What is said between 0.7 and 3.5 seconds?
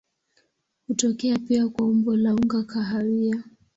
Hutokea pia kwa umbo la unga kahawia.